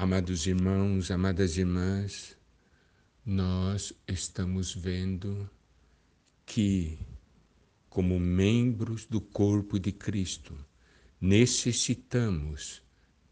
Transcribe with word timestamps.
Amados 0.00 0.46
irmãos, 0.46 1.10
amadas 1.10 1.56
irmãs, 1.56 2.36
nós 3.26 3.92
estamos 4.06 4.72
vendo 4.72 5.50
que, 6.46 6.96
como 7.90 8.20
membros 8.20 9.06
do 9.06 9.20
corpo 9.20 9.76
de 9.76 9.90
Cristo, 9.90 10.56
necessitamos 11.20 12.80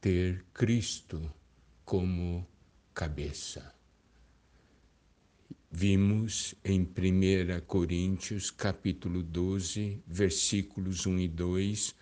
ter 0.00 0.44
Cristo 0.52 1.32
como 1.84 2.44
cabeça. 2.92 3.72
Vimos 5.70 6.52
em 6.64 6.80
1 6.80 7.60
Coríntios, 7.64 8.50
capítulo 8.50 9.22
12, 9.22 10.02
versículos 10.04 11.06
1 11.06 11.18
e 11.20 11.28
2, 11.28 11.94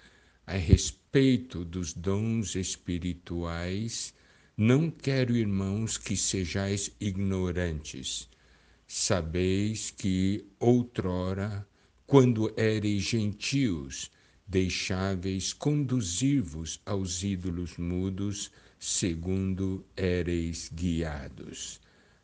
a 0.47 0.57
respeito 0.57 1.67
dos 1.67 1.93
dons 1.93 2.55
espirituais, 2.55 4.15
não 4.57 4.89
quero, 4.89 5.37
irmãos, 5.37 5.99
que 5.99 6.17
sejais 6.17 6.91
ignorantes. 7.01 8.29
Sabeis 8.87 9.91
que 9.91 10.47
outrora, 10.61 11.67
quando 12.07 12.55
ereis 12.57 13.03
gentios, 13.03 14.13
deixáveis 14.47 15.53
conduzir-vos 15.53 16.81
aos 16.87 17.25
ídolos 17.25 17.77
mudos, 17.79 18.53
segundo 18.79 19.85
ereis 19.97 20.71
guiados. 20.73 21.81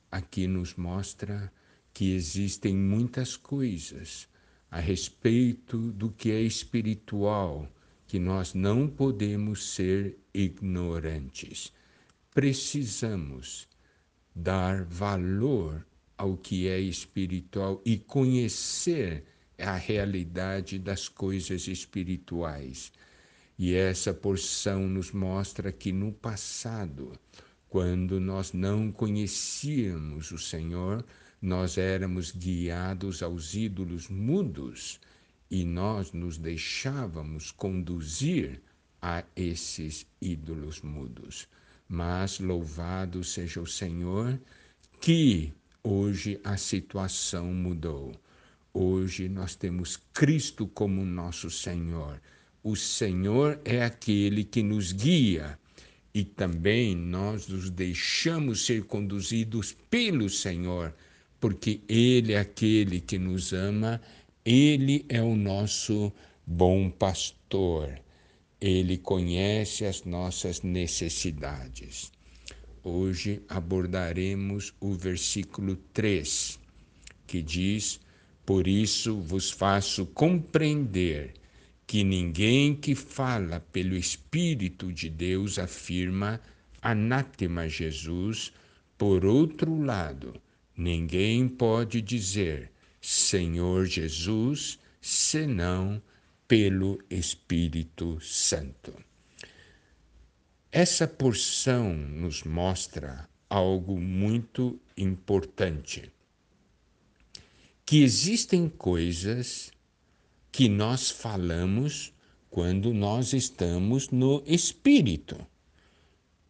Aqui 0.08 0.47
nos 0.47 0.77
mostra 0.77 1.52
que 1.92 2.12
existem 2.12 2.77
muitas 2.77 3.36
coisas 3.36 4.28
a 4.70 4.78
respeito 4.78 5.91
do 5.92 6.10
que 6.12 6.30
é 6.30 6.41
espiritual 6.41 7.69
que 8.06 8.20
nós 8.20 8.55
não 8.55 8.86
podemos 8.86 9.72
ser 9.72 10.16
ignorantes. 10.33 11.72
Precisamos 12.33 13.66
dar 14.33 14.84
valor 14.84 15.84
ao 16.17 16.37
que 16.37 16.69
é 16.69 16.78
espiritual 16.78 17.83
e 17.84 17.98
conhecer 17.98 19.25
a 19.59 19.75
realidade 19.75 20.78
das 20.78 21.09
coisas 21.09 21.67
espirituais. 21.67 22.92
E 23.59 23.75
essa 23.75 24.14
porção 24.14 24.89
nos 24.89 25.11
mostra 25.11 25.72
que 25.72 25.91
no 25.91 26.12
passado, 26.12 27.19
quando 27.69 28.20
nós 28.20 28.53
não 28.53 28.92
conhecíamos 28.92 30.31
o 30.31 30.39
Senhor, 30.39 31.05
nós 31.42 31.78
éramos 31.78 32.31
guiados 32.31 33.25
aos 33.25 33.55
ídolos 33.55 34.09
mudos 34.09 35.00
e 35.50 35.65
nós 35.65 36.12
nos 36.12 36.39
deixávamos 36.39 37.50
conduzir 37.50 38.62
a 39.03 39.25
esses 39.34 40.06
ídolos 40.20 40.81
mudos. 40.81 41.48
Mas 41.91 42.38
louvado 42.38 43.24
seja 43.24 43.60
o 43.60 43.66
Senhor 43.66 44.41
que 45.00 45.52
hoje 45.83 46.41
a 46.44 46.56
situação 46.56 47.52
mudou. 47.52 48.12
Hoje 48.72 49.28
nós 49.28 49.56
temos 49.56 49.98
Cristo 50.14 50.66
como 50.69 51.05
nosso 51.05 51.50
Senhor. 51.50 52.22
O 52.62 52.77
Senhor 52.77 53.60
é 53.64 53.82
aquele 53.82 54.44
que 54.44 54.62
nos 54.62 54.92
guia 54.92 55.58
e 56.14 56.22
também 56.22 56.94
nós 56.94 57.48
nos 57.48 57.69
deixamos 57.69 58.64
ser 58.64 58.84
conduzidos 58.84 59.77
pelo 59.91 60.30
Senhor, 60.30 60.94
porque 61.41 61.80
Ele 61.88 62.34
é 62.34 62.38
aquele 62.38 63.00
que 63.00 63.19
nos 63.19 63.52
ama 63.52 64.00
ele 64.44 65.04
é 65.08 65.22
o 65.22 65.36
nosso 65.36 66.12
bom 66.47 66.91
pastor. 66.91 68.00
Ele 68.61 68.98
conhece 68.98 69.86
as 69.86 70.05
nossas 70.05 70.61
necessidades. 70.61 72.12
Hoje 72.83 73.42
abordaremos 73.48 74.75
o 74.78 74.92
versículo 74.92 75.77
3, 75.94 76.58
que 77.27 77.41
diz: 77.41 77.98
Por 78.44 78.69
isso 78.69 79.19
vos 79.19 79.50
faço 79.50 80.04
compreender 80.06 81.32
que 81.87 82.04
ninguém 82.04 82.75
que 82.75 82.94
fala 82.94 83.60
pelo 83.72 83.97
Espírito 83.97 84.92
de 84.92 85.09
Deus 85.09 85.59
afirma 85.59 86.41
anátema 86.82 87.69
Jesus, 87.69 88.53
por 88.98 89.25
outro 89.25 89.82
lado, 89.82 90.34
ninguém 90.77 91.48
pode 91.48 92.03
dizer 92.03 92.71
Senhor 93.00 93.87
Jesus, 93.87 94.78
senão 95.00 96.03
pelo 96.50 96.99
Espírito 97.09 98.21
Santo. 98.21 98.93
Essa 100.72 101.06
porção 101.06 101.94
nos 101.94 102.43
mostra 102.43 103.28
algo 103.49 104.00
muito 104.00 104.81
importante: 104.97 106.10
que 107.87 108.03
existem 108.03 108.69
coisas 108.69 109.71
que 110.50 110.69
nós 110.69 111.09
falamos 111.09 112.12
quando 112.50 112.93
nós 112.93 113.33
estamos 113.33 114.10
no 114.10 114.43
Espírito, 114.44 115.39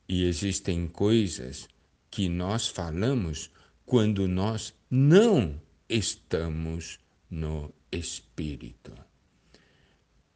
e 0.09 0.25
existem 0.25 0.89
coisas 0.89 1.69
que 2.11 2.27
nós 2.27 2.69
falamos 2.69 3.51
quando 3.85 4.27
nós 4.27 4.73
não 4.91 5.61
estamos 5.91 6.99
no 7.31 7.71
Espírito. 7.93 9.10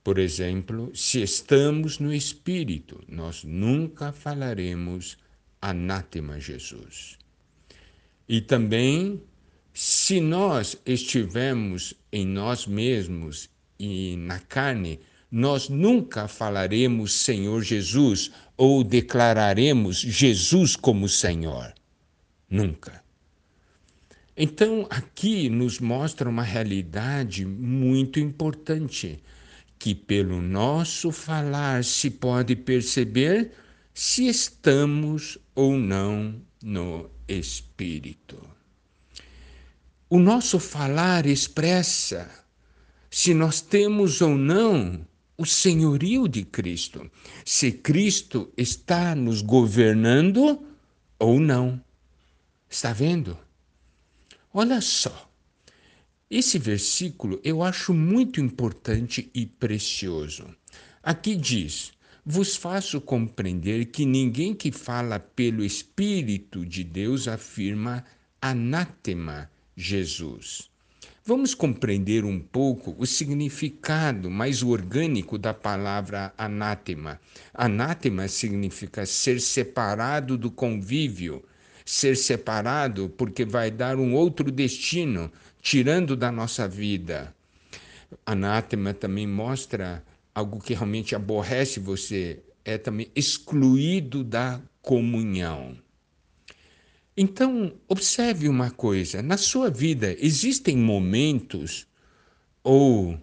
Por 0.04 0.18
exemplo, 0.18 0.94
se 0.94 1.22
estamos 1.22 1.98
no 1.98 2.12
Espírito, 2.12 3.02
nós 3.08 3.42
nunca 3.42 4.12
falaremos 4.12 5.16
anátema 5.62 6.38
Jesus. 6.38 7.16
E 8.28 8.42
também, 8.42 9.22
se 9.72 10.20
nós 10.20 10.76
estivermos 10.84 11.94
em 12.12 12.26
nós 12.26 12.66
mesmos 12.66 13.48
e 13.80 14.16
na 14.18 14.38
carne, 14.38 15.00
nós 15.30 15.70
nunca 15.70 16.28
falaremos 16.28 17.12
Senhor 17.12 17.62
Jesus 17.62 18.30
ou 18.58 18.84
declararemos 18.84 19.98
Jesus 19.98 20.76
como 20.76 21.08
Senhor. 21.08 21.72
Nunca. 22.48 23.02
Então, 24.36 24.86
aqui 24.90 25.48
nos 25.48 25.80
mostra 25.80 26.28
uma 26.28 26.42
realidade 26.42 27.46
muito 27.46 28.20
importante, 28.20 29.22
que 29.84 29.94
pelo 29.94 30.40
nosso 30.40 31.12
falar 31.12 31.84
se 31.84 32.08
pode 32.08 32.56
perceber 32.56 33.52
se 33.92 34.26
estamos 34.28 35.36
ou 35.54 35.76
não 35.76 36.40
no 36.62 37.10
Espírito. 37.28 38.40
O 40.08 40.18
nosso 40.18 40.58
falar 40.58 41.26
expressa 41.26 42.30
se 43.10 43.34
nós 43.34 43.60
temos 43.60 44.22
ou 44.22 44.38
não 44.38 45.06
o 45.36 45.44
senhorio 45.44 46.26
de 46.28 46.44
Cristo, 46.44 47.10
se 47.44 47.70
Cristo 47.70 48.50
está 48.56 49.14
nos 49.14 49.42
governando 49.42 50.66
ou 51.18 51.38
não. 51.38 51.78
Está 52.70 52.94
vendo? 52.94 53.36
Olha 54.50 54.80
só, 54.80 55.30
esse 56.36 56.58
versículo 56.58 57.40
eu 57.44 57.62
acho 57.62 57.94
muito 57.94 58.40
importante 58.40 59.30
e 59.32 59.46
precioso. 59.46 60.46
Aqui 61.00 61.36
diz: 61.36 61.92
Vos 62.26 62.56
faço 62.56 63.00
compreender 63.00 63.86
que 63.86 64.04
ninguém 64.04 64.52
que 64.52 64.72
fala 64.72 65.20
pelo 65.20 65.64
Espírito 65.64 66.66
de 66.66 66.82
Deus 66.82 67.28
afirma 67.28 68.04
anátema 68.42 69.48
Jesus. 69.76 70.68
Vamos 71.24 71.54
compreender 71.54 72.24
um 72.24 72.40
pouco 72.40 72.96
o 72.98 73.06
significado 73.06 74.28
mais 74.28 74.62
orgânico 74.62 75.38
da 75.38 75.54
palavra 75.54 76.34
anátema. 76.36 77.20
Anátema 77.54 78.26
significa 78.26 79.06
ser 79.06 79.40
separado 79.40 80.36
do 80.36 80.50
convívio 80.50 81.44
ser 81.84 82.16
separado 82.16 83.10
porque 83.10 83.44
vai 83.44 83.70
dar 83.70 83.96
um 83.96 84.14
outro 84.14 84.50
destino, 84.50 85.30
tirando 85.64 86.14
da 86.14 86.30
nossa 86.30 86.68
vida. 86.68 87.34
Anátema 88.26 88.92
também 88.92 89.26
mostra 89.26 90.04
algo 90.34 90.60
que 90.60 90.74
realmente 90.74 91.14
aborrece 91.14 91.80
você, 91.80 92.40
é 92.62 92.76
também 92.76 93.10
excluído 93.16 94.22
da 94.22 94.60
comunhão. 94.82 95.74
Então, 97.16 97.72
observe 97.88 98.46
uma 98.46 98.70
coisa: 98.70 99.22
na 99.22 99.38
sua 99.38 99.70
vida 99.70 100.14
existem 100.20 100.76
momentos, 100.76 101.86
ou 102.62 103.18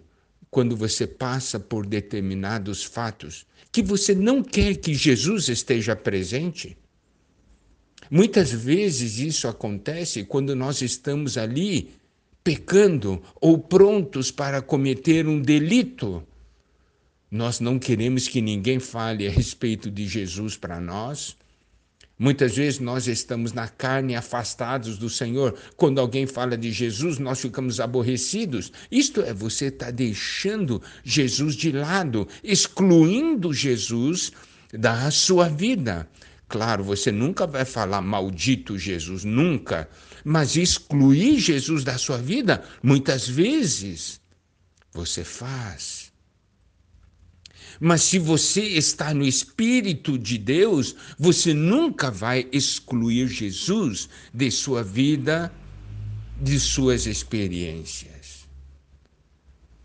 quando 0.50 0.76
você 0.76 1.06
passa 1.06 1.60
por 1.60 1.86
determinados 1.86 2.82
fatos, 2.82 3.46
que 3.70 3.82
você 3.82 4.16
não 4.16 4.42
quer 4.42 4.76
que 4.76 4.94
Jesus 4.94 5.48
esteja 5.48 5.94
presente? 5.94 6.76
Muitas 8.10 8.50
vezes 8.50 9.18
isso 9.18 9.46
acontece 9.46 10.24
quando 10.24 10.56
nós 10.56 10.82
estamos 10.82 11.38
ali 11.38 12.01
pecando 12.44 13.22
ou 13.40 13.58
prontos 13.58 14.30
para 14.30 14.60
cometer 14.60 15.26
um 15.26 15.40
delito. 15.40 16.22
Nós 17.30 17.60
não 17.60 17.78
queremos 17.78 18.28
que 18.28 18.40
ninguém 18.40 18.78
fale 18.78 19.26
a 19.26 19.30
respeito 19.30 19.90
de 19.90 20.06
Jesus 20.06 20.56
para 20.56 20.80
nós. 20.80 21.36
Muitas 22.18 22.54
vezes 22.54 22.78
nós 22.78 23.08
estamos 23.08 23.52
na 23.52 23.66
carne 23.66 24.14
afastados 24.14 24.98
do 24.98 25.10
Senhor. 25.10 25.58
Quando 25.76 25.98
alguém 25.98 26.26
fala 26.26 26.56
de 26.56 26.70
Jesus, 26.70 27.18
nós 27.18 27.40
ficamos 27.40 27.80
aborrecidos. 27.80 28.70
Isto 28.90 29.22
é, 29.22 29.32
você 29.32 29.66
está 29.66 29.90
deixando 29.90 30.80
Jesus 31.02 31.56
de 31.56 31.72
lado, 31.72 32.28
excluindo 32.44 33.52
Jesus 33.52 34.30
da 34.72 35.10
sua 35.10 35.48
vida. 35.48 36.08
Claro, 36.52 36.84
você 36.84 37.10
nunca 37.10 37.46
vai 37.46 37.64
falar 37.64 38.02
maldito 38.02 38.78
Jesus, 38.78 39.24
nunca. 39.24 39.88
Mas 40.22 40.54
excluir 40.54 41.38
Jesus 41.38 41.82
da 41.82 41.96
sua 41.96 42.18
vida, 42.18 42.62
muitas 42.82 43.26
vezes, 43.26 44.20
você 44.92 45.24
faz. 45.24 46.12
Mas 47.80 48.02
se 48.02 48.18
você 48.18 48.60
está 48.60 49.14
no 49.14 49.24
Espírito 49.24 50.18
de 50.18 50.36
Deus, 50.36 50.94
você 51.18 51.54
nunca 51.54 52.10
vai 52.10 52.46
excluir 52.52 53.28
Jesus 53.28 54.10
de 54.34 54.50
sua 54.50 54.84
vida, 54.84 55.50
de 56.38 56.60
suas 56.60 57.06
experiências. 57.06 58.46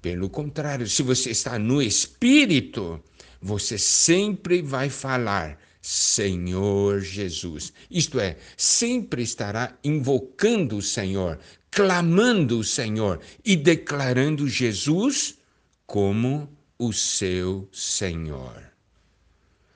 Pelo 0.01 0.29
contrário, 0.29 0.85
se 0.85 1.01
você 1.01 1.31
está 1.31 1.57
no 1.57 1.81
Espírito, 1.81 3.01
você 3.41 3.77
sempre 3.77 4.61
vai 4.61 4.89
falar 4.89 5.59
Senhor 5.81 6.99
Jesus. 6.99 7.71
Isto 7.89 8.19
é, 8.19 8.37
sempre 8.57 9.23
estará 9.23 9.77
invocando 9.83 10.77
o 10.77 10.81
Senhor, 10.81 11.39
clamando 11.71 12.59
o 12.59 12.63
Senhor 12.63 13.21
e 13.45 13.55
declarando 13.55 14.47
Jesus 14.47 15.37
como 15.85 16.49
o 16.77 16.91
seu 16.91 17.69
Senhor. 17.71 18.63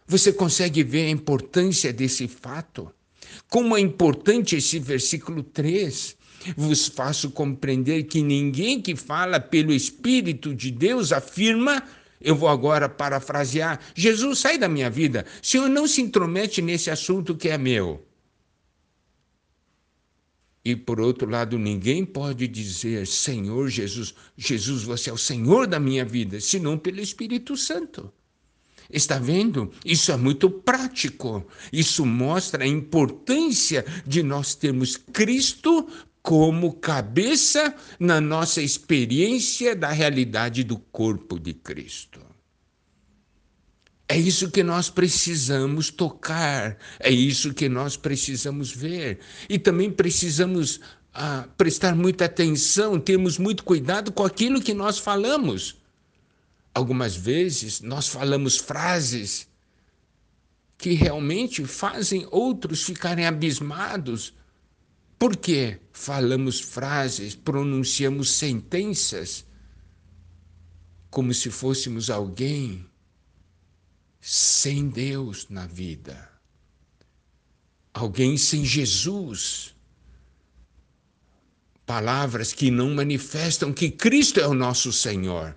Você 0.06 0.34
consegue 0.34 0.84
ver 0.84 1.06
a 1.06 1.12
importância 1.12 1.94
desse 1.94 2.28
fato? 2.28 2.94
Como 3.50 3.78
é 3.78 3.80
importante 3.80 4.58
esse 4.58 4.80
versículo 4.80 5.42
3. 5.42 6.18
Vos 6.58 6.88
faço 6.88 7.32
compreender 7.32 8.04
que 8.04 8.22
ninguém 8.22 8.82
que 8.82 8.96
fala 8.96 9.40
pelo 9.40 9.72
Espírito 9.72 10.54
de 10.54 10.72
Deus 10.72 11.12
afirma 11.12 11.82
eu 12.22 12.36
vou 12.36 12.50
agora 12.50 12.88
parafrasear: 12.88 13.80
Jesus, 13.96 14.40
sai 14.40 14.58
da 14.58 14.70
minha 14.70 14.90
vida. 14.90 15.26
Senhor, 15.42 15.70
não 15.70 15.88
se 15.88 16.02
intromete 16.02 16.62
nesse 16.62 16.90
assunto 16.90 17.36
que 17.36 17.50
é 17.50 17.58
meu. 17.58 18.06
E 20.64 20.76
por 20.76 21.00
outro 21.00 21.28
lado, 21.28 21.58
ninguém 21.58 22.06
pode 22.06 22.48
dizer, 22.48 23.08
Senhor 23.08 23.68
Jesus, 23.68 24.14
Jesus, 24.38 24.84
você 24.84 25.10
é 25.10 25.14
o 25.14 25.18
Senhor 25.18 25.66
da 25.66 25.80
minha 25.80 26.06
vida, 26.06 26.40
senão 26.40 26.78
pelo 26.78 27.02
Espírito 27.02 27.58
Santo. 27.58 28.14
Está 28.92 29.18
vendo? 29.18 29.72
Isso 29.86 30.12
é 30.12 30.18
muito 30.18 30.50
prático. 30.50 31.46
Isso 31.72 32.06
mostra 32.06 32.64
a 32.64 32.68
importância 32.68 33.86
de 34.06 34.22
nós 34.22 34.54
termos 34.54 34.98
Cristo 34.98 35.88
como 36.22 36.74
cabeça 36.74 37.74
na 38.00 38.22
nossa 38.22 38.62
experiência 38.62 39.76
da 39.76 39.90
realidade 39.90 40.64
do 40.64 40.78
corpo 40.78 41.40
de 41.40 41.54
Cristo. 41.54 42.20
É 44.08 44.18
isso 44.18 44.52
que 44.52 44.62
nós 44.62 44.90
precisamos 44.90 45.90
tocar, 45.90 46.78
é 47.00 47.10
isso 47.10 47.54
que 47.54 47.70
nós 47.70 47.96
precisamos 47.96 48.70
ver. 48.70 49.20
E 49.48 49.58
também 49.58 49.90
precisamos 49.90 50.82
ah, 51.14 51.48
prestar 51.58 51.96
muita 51.96 52.26
atenção, 52.26 53.00
termos 53.00 53.38
muito 53.38 53.64
cuidado 53.64 54.12
com 54.12 54.26
aquilo 54.26 54.62
que 54.62 54.74
nós 54.74 55.00
falamos. 55.00 55.78
Algumas 56.74 57.16
vezes 57.16 57.80
nós 57.80 58.10
falamos 58.10 58.58
frases 58.58 59.48
que 60.78 60.92
realmente 60.92 61.64
fazem 61.66 62.28
outros 62.32 62.84
ficarem 62.84 63.26
abismados. 63.26 64.34
Porque 65.22 65.80
falamos 65.94 66.60
frases, 66.60 67.36
pronunciamos 67.36 68.32
sentenças 68.32 69.46
como 71.12 71.32
se 71.32 71.52
fôssemos 71.52 72.10
alguém 72.10 72.84
sem 74.20 74.90
Deus 74.90 75.48
na 75.48 75.68
vida, 75.68 76.28
alguém 77.94 78.36
sem 78.36 78.66
Jesus. 78.66 79.76
Palavras 81.86 82.52
que 82.52 82.72
não 82.72 82.96
manifestam 82.96 83.72
que 83.72 83.92
Cristo 83.92 84.40
é 84.40 84.48
o 84.48 84.56
nosso 84.56 84.92
Senhor. 84.92 85.56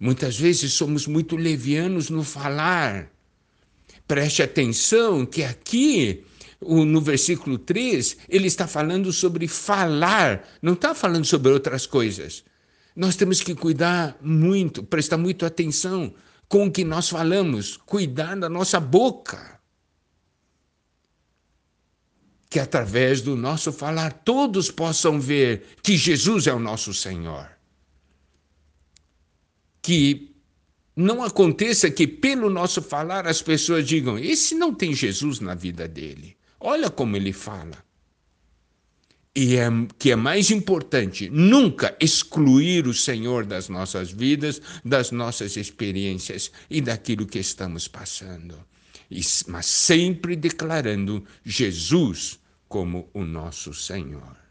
Muitas 0.00 0.36
vezes 0.36 0.72
somos 0.72 1.06
muito 1.06 1.36
levianos 1.36 2.10
no 2.10 2.24
falar. 2.24 3.12
Preste 4.08 4.42
atenção 4.42 5.24
que 5.24 5.44
aqui, 5.44 6.24
no 6.84 7.00
versículo 7.00 7.58
3, 7.58 8.16
ele 8.28 8.46
está 8.46 8.66
falando 8.66 9.12
sobre 9.12 9.46
falar, 9.46 10.48
não 10.62 10.72
está 10.72 10.94
falando 10.94 11.24
sobre 11.24 11.52
outras 11.52 11.86
coisas. 11.86 12.44
Nós 12.96 13.16
temos 13.16 13.40
que 13.40 13.54
cuidar 13.54 14.16
muito, 14.20 14.82
prestar 14.82 15.18
muito 15.18 15.44
atenção 15.44 16.14
com 16.48 16.66
o 16.66 16.70
que 16.70 16.84
nós 16.84 17.08
falamos, 17.08 17.76
cuidar 17.76 18.36
da 18.36 18.48
nossa 18.48 18.78
boca. 18.78 19.60
Que 22.48 22.60
através 22.60 23.20
do 23.20 23.34
nosso 23.34 23.72
falar 23.72 24.12
todos 24.12 24.70
possam 24.70 25.20
ver 25.20 25.66
que 25.82 25.96
Jesus 25.96 26.46
é 26.46 26.54
o 26.54 26.60
nosso 26.60 26.94
Senhor. 26.94 27.50
Que 29.82 30.34
não 30.96 31.24
aconteça 31.24 31.90
que 31.90 32.06
pelo 32.06 32.48
nosso 32.48 32.80
falar 32.80 33.26
as 33.26 33.42
pessoas 33.42 33.84
digam: 33.84 34.16
esse 34.16 34.54
não 34.54 34.72
tem 34.72 34.94
Jesus 34.94 35.40
na 35.40 35.54
vida 35.54 35.88
dele. 35.88 36.36
Olha 36.66 36.88
como 36.88 37.14
ele 37.14 37.30
fala 37.30 37.84
e 39.36 39.56
é, 39.56 39.68
que 39.98 40.12
é 40.12 40.16
mais 40.16 40.50
importante, 40.50 41.28
nunca 41.28 41.94
excluir 42.00 42.86
o 42.86 42.94
Senhor 42.94 43.44
das 43.44 43.68
nossas 43.68 44.10
vidas, 44.10 44.62
das 44.82 45.10
nossas 45.10 45.58
experiências 45.58 46.50
e 46.70 46.80
daquilo 46.80 47.26
que 47.26 47.38
estamos 47.38 47.86
passando, 47.86 48.56
mas 49.46 49.66
sempre 49.66 50.36
declarando 50.36 51.22
Jesus 51.44 52.38
como 52.66 53.10
o 53.12 53.24
nosso 53.24 53.74
Senhor. 53.74 54.43